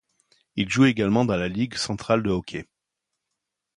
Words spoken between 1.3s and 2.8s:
la Ligue centrale de hockey.